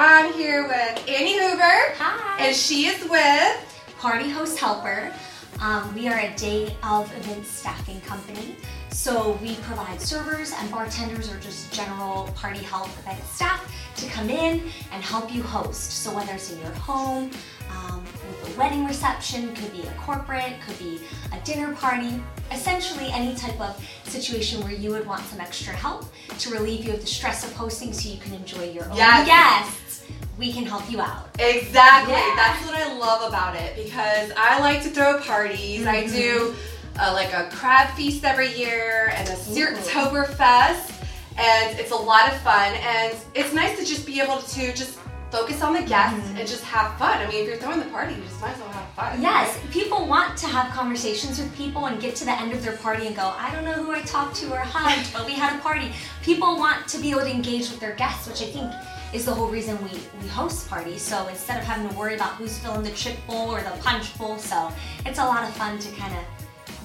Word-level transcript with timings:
I'm 0.00 0.32
here 0.34 0.62
with 0.62 1.08
Annie 1.08 1.36
Hoover. 1.40 1.92
Hi. 1.96 2.46
And 2.46 2.54
she 2.54 2.86
is 2.86 3.02
with 3.10 3.96
Party 3.98 4.30
Host 4.30 4.56
Helper. 4.56 5.12
Um, 5.60 5.92
we 5.92 6.06
are 6.06 6.20
a 6.20 6.32
day 6.36 6.76
of 6.84 7.12
event 7.16 7.44
staffing 7.44 8.00
company. 8.02 8.54
So 8.90 9.38
we 9.42 9.54
provide 9.56 10.00
servers 10.00 10.52
and 10.58 10.70
bartenders 10.70 11.30
or 11.30 11.38
just 11.38 11.72
general 11.72 12.28
party 12.34 12.58
help 12.60 12.88
event 12.98 13.22
staff 13.24 13.72
to 13.96 14.06
come 14.10 14.28
in 14.28 14.62
and 14.92 15.02
help 15.02 15.32
you 15.32 15.42
host. 15.42 16.02
So 16.02 16.14
whether 16.14 16.32
it's 16.32 16.52
in 16.52 16.60
your 16.60 16.70
home, 16.72 17.30
um, 17.70 18.02
with 18.42 18.54
a 18.56 18.58
wedding 18.58 18.84
reception, 18.86 19.54
could 19.54 19.72
be 19.72 19.82
a 19.82 19.92
corporate, 19.92 20.54
could 20.66 20.78
be 20.78 21.00
a 21.32 21.38
dinner 21.44 21.74
party, 21.74 22.20
essentially 22.50 23.08
any 23.12 23.34
type 23.34 23.60
of 23.60 23.82
situation 24.04 24.62
where 24.62 24.72
you 24.72 24.90
would 24.90 25.06
want 25.06 25.22
some 25.26 25.40
extra 25.40 25.72
help 25.74 26.04
to 26.38 26.50
relieve 26.50 26.84
you 26.84 26.94
of 26.94 27.00
the 27.00 27.06
stress 27.06 27.44
of 27.44 27.52
hosting 27.52 27.92
so 27.92 28.08
you 28.08 28.18
can 28.18 28.32
enjoy 28.34 28.70
your 28.70 28.84
own 28.90 28.96
Yes. 28.96 29.26
guests. 29.26 30.04
We 30.38 30.52
can 30.52 30.64
help 30.64 30.90
you 30.90 31.00
out. 31.00 31.28
Exactly. 31.38 32.14
Yeah. 32.14 32.32
That's 32.36 32.64
what 32.66 32.74
I 32.76 32.96
love 32.96 33.28
about 33.28 33.54
it 33.56 33.76
because 33.76 34.30
I 34.36 34.60
like 34.60 34.82
to 34.82 34.88
throw 34.88 35.18
parties. 35.20 35.86
I 35.86 36.04
Mm-hmm. 36.04 36.12
do 36.14 36.54
uh, 36.98 37.12
like 37.12 37.32
a 37.32 37.48
crab 37.54 37.94
feast 37.96 38.24
every 38.24 38.52
year 38.54 39.12
and 39.14 39.28
a 39.28 39.32
Sirktoberfest, 39.32 40.92
and 41.36 41.78
it's 41.78 41.90
a 41.92 41.96
lot 41.96 42.32
of 42.32 42.38
fun. 42.40 42.72
And 42.74 43.16
it's 43.34 43.52
nice 43.52 43.78
to 43.78 43.84
just 43.84 44.06
be 44.06 44.20
able 44.20 44.38
to 44.38 44.72
just 44.74 44.98
focus 45.30 45.60
on 45.62 45.74
the 45.74 45.82
guests 45.82 46.18
Mm-hmm. 46.28 46.38
and 46.38 46.48
just 46.48 46.64
have 46.64 46.96
fun. 46.98 47.18
I 47.18 47.26
mean, 47.30 47.42
if 47.42 47.48
you're 47.48 47.58
throwing 47.58 47.80
the 47.80 47.84
party, 47.86 48.14
you 48.14 48.22
just 48.22 48.40
might 48.40 48.52
as 48.54 48.58
well 48.60 48.70
have 48.70 48.88
fun. 48.94 49.20
Yes, 49.20 49.58
people 49.70 50.06
want 50.06 50.38
to 50.38 50.46
have 50.46 50.72
conversations 50.72 51.38
with 51.38 51.54
people 51.54 51.84
and 51.86 52.00
get 52.00 52.16
to 52.16 52.24
the 52.24 52.32
end 52.32 52.52
of 52.52 52.62
their 52.64 52.76
party 52.78 53.06
and 53.06 53.14
go, 53.14 53.34
I 53.36 53.52
don't 53.54 53.64
know 53.64 53.74
who 53.74 53.92
I 53.92 54.00
talked 54.02 54.36
to 54.36 54.50
or 54.50 54.58
hugged, 54.58 55.12
but 55.14 55.26
we 55.26 55.32
had 55.32 55.54
a 55.54 55.58
party. 55.60 55.92
People 56.22 56.56
want 56.56 56.88
to 56.88 56.98
be 56.98 57.10
able 57.10 57.20
to 57.20 57.30
engage 57.30 57.68
with 57.70 57.78
their 57.78 57.94
guests, 57.94 58.26
which 58.26 58.40
I 58.42 58.50
think 58.50 58.72
is 59.12 59.26
the 59.26 59.34
whole 59.34 59.48
reason 59.48 59.76
we, 59.84 59.90
we 60.22 60.28
host 60.28 60.66
parties. 60.68 61.02
So 61.02 61.26
instead 61.28 61.58
of 61.58 61.64
having 61.64 61.88
to 61.90 61.94
worry 61.96 62.14
about 62.14 62.32
who's 62.36 62.58
filling 62.58 62.82
the 62.82 62.90
chip 62.92 63.16
bowl 63.26 63.50
or 63.54 63.60
the 63.60 63.70
punch 63.82 64.16
bowl, 64.18 64.38
so 64.38 64.72
it's 65.04 65.18
a 65.18 65.24
lot 65.24 65.42
of 65.44 65.50
fun 65.56 65.78
to 65.78 65.90
kind 65.92 66.14
of 66.14 66.24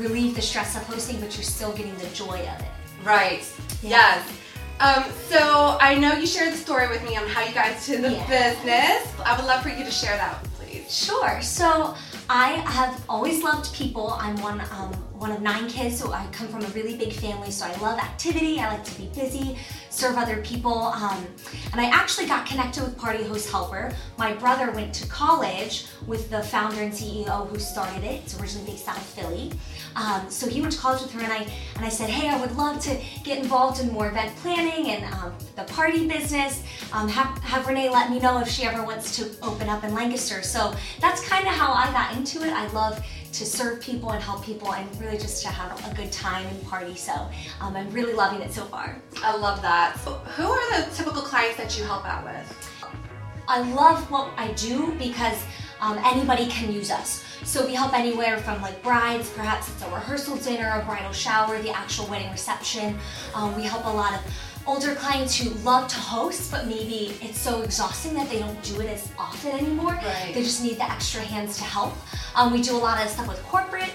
relieve 0.00 0.34
the 0.34 0.42
stress 0.42 0.76
of 0.76 0.82
hosting, 0.84 1.20
but 1.20 1.34
you're 1.36 1.44
still 1.44 1.72
getting 1.72 1.96
the 1.98 2.06
joy 2.08 2.38
of 2.38 2.60
it. 2.60 2.68
Right. 3.04 3.44
Yeah. 3.82 3.90
Yes. 3.90 4.28
Um, 4.80 5.04
so 5.28 5.76
I 5.80 5.94
know 5.98 6.14
you 6.14 6.26
shared 6.26 6.54
the 6.54 6.56
story 6.56 6.88
with 6.88 7.02
me 7.04 7.14
on 7.16 7.26
how 7.28 7.44
you 7.44 7.52
got 7.52 7.70
into 7.70 8.00
the 8.00 8.12
Yeah. 8.12 8.26
business. 8.26 9.12
I 9.24 9.36
would 9.36 9.46
love 9.46 9.62
for 9.62 9.68
you 9.68 9.84
to 9.84 9.90
share 9.90 10.16
that, 10.16 10.42
please. 10.56 10.90
Sure. 10.90 11.42
So 11.42 11.94
I 12.30 12.52
have 12.64 12.98
always 13.06 13.42
loved 13.44 13.74
people. 13.74 14.16
I'm 14.18 14.36
one 14.40 14.60
um, 14.72 14.92
one 15.20 15.32
of 15.32 15.42
nine 15.42 15.68
kids, 15.68 15.98
so 15.98 16.12
I 16.14 16.24
come 16.32 16.48
from 16.48 16.62
a 16.64 16.68
really 16.68 16.96
big 16.96 17.12
family. 17.12 17.50
So 17.50 17.66
I 17.66 17.74
love 17.76 17.98
activity. 17.98 18.58
I 18.58 18.68
like 18.72 18.84
to 18.84 18.94
be 18.98 19.06
busy, 19.14 19.58
serve 20.00 20.16
other 20.16 20.38
people, 20.38 20.72
um, 20.72 21.26
and 21.72 21.80
I 21.80 21.90
actually 21.90 22.26
got 22.26 22.46
connected 22.46 22.82
with 22.82 22.96
Party 22.96 23.22
Host 23.22 23.50
Helper. 23.50 23.92
My 24.16 24.32
brother 24.32 24.70
went 24.70 24.94
to 24.94 25.06
college 25.08 25.88
with 26.06 26.30
the 26.30 26.42
founder 26.42 26.80
and 26.80 26.90
CEO 26.90 27.46
who 27.50 27.58
started 27.58 28.02
it. 28.02 28.22
It's 28.22 28.40
originally 28.40 28.70
based 28.70 28.88
out 28.88 28.96
of 28.96 29.02
Philly. 29.02 29.52
Um, 29.96 30.30
so 30.30 30.48
he 30.48 30.62
went 30.62 30.72
to 30.72 30.78
college 30.78 31.02
with 31.02 31.12
her, 31.12 31.20
and 31.20 31.30
I 31.30 31.46
and 31.76 31.84
I 31.84 31.90
said, 31.90 32.08
hey, 32.08 32.30
I 32.30 32.40
would 32.40 32.56
love 32.56 32.80
to 32.84 32.98
get 33.24 33.40
involved 33.40 33.82
in 33.82 33.92
more 33.92 34.08
event 34.08 34.34
planning 34.36 34.90
and 34.90 35.12
um, 35.16 35.34
the 35.54 35.64
party 35.64 36.08
business. 36.08 36.62
Um, 36.94 37.06
have, 37.06 37.36
have 37.42 37.66
Renee 37.66 37.90
let 37.90 38.10
me 38.10 38.20
know 38.20 38.40
if 38.40 38.48
she 38.48 38.64
ever 38.64 38.82
wants 38.82 39.14
to 39.16 39.30
open 39.42 39.68
up 39.68 39.84
in 39.84 39.92
Lancaster. 39.92 40.42
So 40.42 40.74
that's 41.00 41.28
kind 41.28 41.46
of 41.46 41.52
how 41.52 41.72
I 41.72 41.92
got 41.92 42.16
into 42.16 42.42
it. 42.42 42.54
I 42.54 42.66
love 42.68 43.04
to 43.32 43.46
serve 43.46 43.80
people 43.80 44.10
and 44.10 44.22
help 44.22 44.44
people, 44.44 44.72
and 44.74 45.00
really 45.00 45.18
just 45.18 45.42
to 45.42 45.48
have 45.48 45.90
a 45.90 45.94
good 45.94 46.12
time 46.12 46.46
and 46.46 46.62
party. 46.66 46.94
So 46.94 47.12
um, 47.60 47.76
I'm 47.76 47.90
really 47.90 48.12
loving 48.12 48.40
it 48.40 48.52
so 48.52 48.64
far. 48.64 49.00
I 49.22 49.36
love 49.36 49.62
that. 49.62 49.98
So 50.00 50.14
who 50.36 50.50
are 50.50 50.80
the 50.80 50.90
typical 50.94 51.22
clients 51.22 51.56
that 51.56 51.78
you 51.78 51.84
help 51.84 52.06
out 52.06 52.24
with? 52.24 52.70
I 53.48 53.62
love 53.72 54.08
what 54.10 54.32
I 54.36 54.52
do 54.52 54.94
because 54.98 55.42
um, 55.80 55.98
anybody 56.04 56.46
can 56.46 56.72
use 56.72 56.90
us. 56.90 57.24
So 57.44 57.66
we 57.66 57.74
help 57.74 57.98
anywhere 57.98 58.38
from 58.38 58.60
like 58.60 58.82
brides, 58.82 59.30
perhaps 59.30 59.68
it's 59.70 59.82
a 59.82 59.90
rehearsal 59.90 60.36
dinner, 60.36 60.80
a 60.80 60.84
bridal 60.84 61.12
shower, 61.12 61.60
the 61.60 61.70
actual 61.70 62.06
wedding 62.06 62.30
reception. 62.30 62.98
Um, 63.34 63.56
we 63.56 63.62
help 63.62 63.84
a 63.86 63.88
lot 63.88 64.14
of 64.14 64.20
older 64.66 64.94
clients 64.94 65.36
who 65.36 65.50
love 65.64 65.88
to 65.88 65.96
host, 65.96 66.50
but 66.50 66.66
maybe 66.66 67.16
it's 67.22 67.38
so 67.38 67.62
exhausting 67.62 68.14
that 68.14 68.28
they 68.28 68.38
don't 68.38 68.62
do 68.62 68.80
it 68.80 68.88
as 68.88 69.10
often 69.18 69.52
anymore. 69.52 69.92
Right. 69.92 70.32
They 70.34 70.42
just 70.42 70.62
need 70.62 70.76
the 70.76 70.90
extra 70.90 71.22
hands 71.22 71.56
to 71.58 71.64
help. 71.64 71.94
Um, 72.36 72.52
we 72.52 72.62
do 72.62 72.76
a 72.76 72.78
lot 72.78 73.02
of 73.02 73.10
stuff 73.10 73.26
with 73.26 73.42
corporate. 73.44 73.90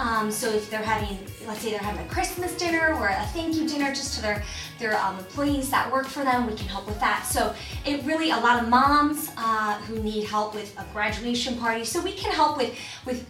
Um, 0.00 0.30
so 0.30 0.48
if 0.48 0.70
they're 0.70 0.80
having, 0.82 1.18
let's 1.46 1.60
say 1.60 1.72
they're 1.72 1.78
having 1.78 2.04
a 2.04 2.08
Christmas 2.08 2.56
dinner 2.56 2.94
or 2.94 3.08
a 3.08 3.26
thank 3.34 3.54
you 3.54 3.68
dinner 3.68 3.90
just 3.90 4.14
to 4.14 4.22
their 4.22 4.42
their 4.78 4.96
um, 4.96 5.18
employees 5.18 5.70
that 5.70 5.92
work 5.92 6.06
for 6.06 6.24
them, 6.24 6.46
we 6.46 6.54
can 6.54 6.66
help 6.68 6.86
with 6.86 6.98
that. 7.00 7.26
So 7.26 7.54
it 7.84 8.02
really 8.04 8.30
a 8.30 8.38
lot 8.38 8.62
of 8.62 8.68
moms 8.70 9.30
uh, 9.36 9.74
who 9.82 10.02
need 10.02 10.24
help 10.24 10.54
with 10.54 10.74
a 10.78 10.86
graduation 10.94 11.58
party. 11.58 11.84
So 11.84 12.00
we 12.00 12.12
can 12.12 12.32
help 12.32 12.56
with 12.56 12.74
with 13.04 13.26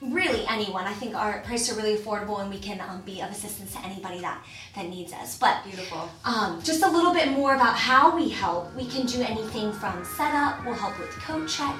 really 0.00 0.44
anyone. 0.48 0.84
I 0.84 0.92
think 0.92 1.14
our 1.14 1.40
prices 1.40 1.72
are 1.72 1.80
really 1.80 1.96
affordable 1.96 2.40
and 2.40 2.50
we 2.50 2.58
can 2.58 2.80
um, 2.80 3.02
be 3.02 3.20
of 3.20 3.30
assistance 3.30 3.72
to 3.74 3.84
anybody 3.84 4.20
that 4.20 4.44
that 4.74 4.88
needs 4.88 5.12
us. 5.12 5.38
But 5.38 5.62
Beautiful. 5.64 6.10
um, 6.24 6.60
just 6.62 6.82
a 6.82 6.90
little 6.90 7.14
bit 7.14 7.30
more 7.30 7.54
about 7.54 7.76
how 7.76 8.14
we 8.14 8.28
help. 8.28 8.74
We 8.74 8.86
can 8.86 9.06
do 9.06 9.22
anything 9.22 9.72
from 9.72 10.04
setup, 10.04 10.64
we'll 10.64 10.74
help 10.74 10.98
with 10.98 11.10
coat 11.10 11.48
check, 11.48 11.76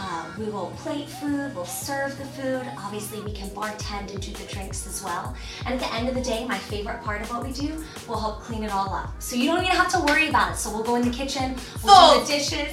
uh, 0.00 0.24
we 0.38 0.44
will 0.44 0.72
plate 0.76 1.08
food, 1.08 1.52
we'll 1.56 1.64
serve 1.64 2.16
the 2.18 2.24
food. 2.24 2.62
Obviously, 2.78 3.20
we 3.22 3.32
can 3.32 3.48
bartend 3.50 4.12
and 4.12 4.20
do 4.20 4.32
the 4.32 4.44
drinks 4.44 4.86
as 4.86 5.02
well. 5.02 5.34
And 5.66 5.74
at 5.74 5.80
the 5.80 5.92
end 5.92 6.08
of 6.08 6.14
the 6.14 6.20
day, 6.20 6.46
my 6.46 6.56
favorite 6.56 7.02
part 7.02 7.20
of 7.20 7.30
what 7.30 7.44
we 7.44 7.52
do, 7.52 7.84
we'll 8.06 8.20
help 8.20 8.40
clean 8.42 8.62
it 8.62 8.70
all 8.70 8.94
up. 8.94 9.10
So 9.20 9.34
you 9.34 9.46
don't 9.46 9.64
even 9.64 9.74
have 9.74 9.90
to 9.92 10.00
worry 10.00 10.28
about 10.28 10.52
it. 10.52 10.56
So 10.56 10.70
we'll 10.70 10.84
go 10.84 10.94
in 10.94 11.02
the 11.02 11.10
kitchen, 11.10 11.56
we'll 11.82 12.14
do 12.14 12.20
the 12.20 12.26
dishes, 12.26 12.68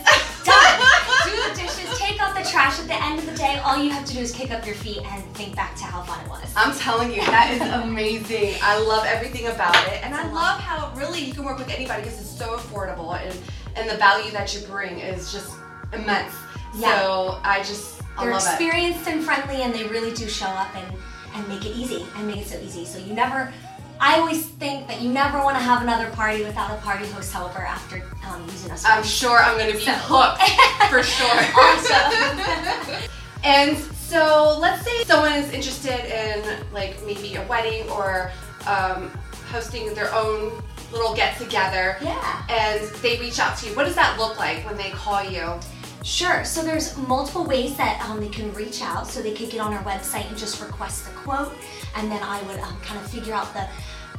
done. 0.46 0.80
do 1.24 1.32
the 1.50 1.56
dishes, 1.56 1.98
take 1.98 2.22
out 2.22 2.36
the 2.36 2.48
trash. 2.48 2.80
At 2.80 2.88
the 2.88 3.04
end 3.04 3.18
of 3.18 3.26
the 3.26 3.36
day, 3.36 3.60
all 3.66 3.82
you 3.82 3.90
have 3.90 4.06
to 4.06 4.14
do 4.14 4.20
is 4.20 4.32
kick 4.32 4.52
up 4.52 4.64
your 4.64 4.76
feet 4.76 5.02
and 5.04 5.24
think 5.34 5.56
back 5.56 5.76
to 5.78 5.84
how 5.84 6.04
fun 6.04 6.24
it 6.24 6.30
was. 6.30 6.54
I'm 6.56 6.78
telling 6.78 7.12
you, 7.12 7.22
that 7.26 7.52
is 7.52 7.62
amazing. 7.84 8.54
I 8.62 8.80
love 8.80 9.04
everything 9.08 9.48
about 9.48 9.76
it. 9.88 10.06
And 10.06 10.14
I 10.14 10.32
love 10.32 10.60
how 10.60 10.94
really 10.96 11.22
you 11.22 11.34
can 11.34 11.44
work 11.44 11.58
with 11.58 11.70
anybody 11.70 12.04
because 12.04 12.20
it's 12.22 12.38
so 12.38 12.56
affordable 12.58 13.20
and, 13.20 13.36
and 13.76 13.90
the 13.90 13.98
value 13.98 14.32
that 14.32 14.54
you 14.54 14.66
bring 14.68 15.00
is 15.00 15.34
just 15.34 15.56
immense. 15.92 16.36
Yeah. 16.78 17.00
So 17.00 17.40
I 17.44 17.60
just, 17.60 18.00
They're 18.20 18.32
love 18.32 18.42
it. 18.44 18.48
experienced 18.50 19.08
and 19.08 19.24
friendly, 19.24 19.62
and 19.64 19.74
they 19.74 19.86
really 19.88 20.14
do 20.14 20.28
show 20.28 20.48
up 20.48 20.76
and, 20.76 20.96
and 21.34 21.48
make 21.48 21.66
it 21.66 21.76
easy 21.76 22.06
and 22.16 22.28
make 22.28 22.38
it 22.38 22.48
so 22.48 22.60
easy. 22.60 22.86
So 22.86 23.00
you 23.00 23.14
never, 23.14 23.52
I 24.00 24.20
always 24.20 24.46
think 24.46 24.88
that 24.88 25.02
you 25.02 25.10
never 25.12 25.38
want 25.40 25.58
to 25.58 25.64
have 25.64 25.82
another 25.82 26.10
party 26.12 26.44
without 26.44 26.72
a 26.72 26.82
party 26.82 27.06
host 27.08 27.32
helper 27.32 27.60
after 27.62 28.04
um, 28.28 28.44
using 28.46 28.72
us. 28.72 28.84
I'm 28.86 29.04
sure 29.04 29.38
I'm 29.40 29.58
going 29.58 29.72
to 29.72 29.78
be 29.78 29.84
So- 29.86 29.92
hooked 29.94 30.42
for 30.90 31.04
sure. 31.04 31.42
Awesome. 31.58 33.10
And 33.44 33.78
so 33.78 34.58
let's 34.60 34.84
say 34.84 35.04
someone 35.04 35.34
is 35.34 35.52
interested 35.52 36.04
in 36.12 36.44
like 36.74 36.96
maybe 37.06 37.36
a 37.36 37.46
wedding 37.48 37.88
or 37.92 38.32
um, 38.66 39.12
hosting 39.52 39.94
their 39.94 40.12
own 40.16 40.64
little 40.92 41.16
get 41.16 41.38
together 41.38 41.96
yeah. 42.02 42.44
and 42.50 42.82
they 43.04 43.20
reach 43.20 43.38
out 43.40 43.56
to 43.60 43.70
you. 43.70 43.76
What 43.76 43.86
does 43.86 43.94
that 43.96 44.18
look 44.18 44.40
like 44.40 44.66
when 44.66 44.78
they 44.78 44.90
call 44.90 45.24
you? 45.24 45.60
Sure. 46.06 46.46
So 46.46 46.62
there's 46.62 46.96
multiple 46.98 47.44
ways 47.44 47.76
that 47.78 48.00
um, 48.08 48.20
they 48.20 48.30
can 48.30 48.54
reach 48.54 48.84
out. 48.84 49.08
So 49.08 49.24
they 49.24 49.34
could 49.34 49.50
get 49.50 49.60
on 49.60 49.74
our 49.74 49.84
website 49.84 50.30
and 50.30 50.38
just 50.38 50.62
request 50.62 51.08
a 51.08 51.12
quote, 51.12 51.52
and 51.96 52.12
then 52.12 52.22
I 52.22 52.44
would 52.44 52.60
um, 52.60 52.80
kind 52.82 53.00
of 53.04 53.10
figure 53.10 53.34
out 53.34 53.52
the 53.54 53.68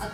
a, 0.00 0.10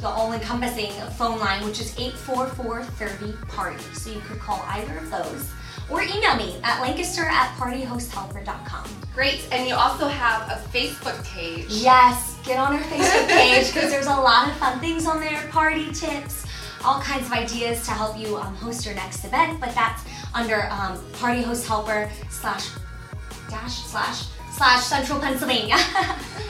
the 0.00 0.08
all-encompassing 0.08 0.90
phone 1.16 1.38
line, 1.38 1.64
which 1.64 1.80
is 1.80 1.94
844-30-PARTY. 1.96 3.82
So 3.94 4.10
you 4.10 4.20
could 4.20 4.38
call 4.38 4.62
either 4.68 4.96
of 4.98 5.10
those, 5.10 5.50
or 5.90 6.02
email 6.02 6.36
me 6.36 6.56
at 6.62 6.80
lancaster 6.80 7.24
at 7.24 7.54
partyhosthelper.com. 7.56 8.88
Great. 9.14 9.46
And 9.52 9.68
you 9.68 9.74
also 9.74 10.08
have 10.08 10.48
a 10.48 10.62
Facebook 10.68 11.22
page. 11.24 11.66
Yes, 11.68 12.38
get 12.44 12.58
on 12.58 12.74
our 12.74 12.80
Facebook 12.80 13.28
page 13.36 13.66
because 13.72 13.90
there's 13.90 14.06
a 14.06 14.10
lot 14.10 14.48
of 14.48 14.54
fun 14.56 14.78
things 14.80 15.06
on 15.06 15.20
there 15.20 15.46
party 15.48 15.90
tips, 15.92 16.46
all 16.84 17.00
kinds 17.00 17.26
of 17.26 17.32
ideas 17.32 17.84
to 17.84 17.90
help 17.90 18.16
you 18.18 18.36
um, 18.36 18.54
host 18.56 18.86
your 18.86 18.94
next 18.94 19.24
event. 19.24 19.60
But 19.60 19.74
that's 19.74 20.02
under 20.34 20.68
um, 20.70 20.98
Party 21.14 21.42
Host 21.42 21.66
Helper 21.66 22.10
slash 22.30 22.70
dash 23.48 23.82
slash 23.84 24.26
slash 24.52 24.84
Central 24.84 25.18
Pennsylvania. 25.18 25.76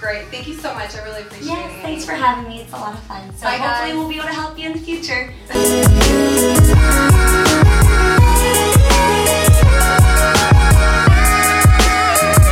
Great. 0.00 0.26
Thank 0.28 0.48
you 0.48 0.54
so 0.54 0.72
much. 0.74 0.94
I 0.96 1.04
really 1.04 1.22
appreciate 1.22 1.48
yes, 1.48 1.78
it. 1.78 1.82
thanks 1.82 2.04
for 2.04 2.12
having 2.12 2.48
me. 2.48 2.62
It's 2.62 2.72
a 2.72 2.76
lot 2.76 2.94
of 2.94 3.00
fun. 3.00 3.34
So 3.34 3.44
Bye, 3.44 3.56
hopefully 3.56 3.90
guys. 3.90 3.98
we'll 3.98 4.08
be 4.08 4.16
able 4.16 4.28
to 4.28 4.34
help 4.34 4.58
you 4.58 4.66
in 4.66 4.72
the 4.72 4.80
future. 4.80 5.32